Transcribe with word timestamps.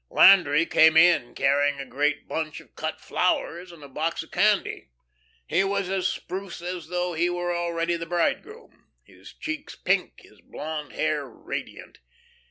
Landry 0.09 0.65
came 0.65 0.97
in, 0.97 1.35
carrying 1.35 1.79
a 1.79 1.85
great 1.85 2.27
bunch 2.27 2.59
of 2.59 2.75
cut 2.75 2.99
flowers, 2.99 3.71
and 3.71 3.83
a 3.83 3.87
box 3.87 4.23
of 4.23 4.31
candy. 4.31 4.89
He 5.45 5.63
was 5.63 5.91
as 5.91 6.07
spruce 6.07 6.59
as 6.59 6.87
though 6.87 7.13
he 7.13 7.29
were 7.29 7.55
already 7.55 7.97
the 7.97 8.07
bridegroom, 8.07 8.89
his 9.03 9.31
cheeks 9.31 9.75
pink, 9.75 10.21
his 10.21 10.41
blonde 10.41 10.93
hair 10.93 11.27
radiant. 11.27 11.99